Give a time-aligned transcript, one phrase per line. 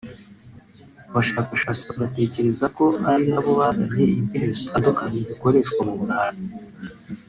[1.09, 6.39] abashakashatsi bagatekereza ko ari nabo bazanye indimi zitandukanye zikoreshwa mu Burayi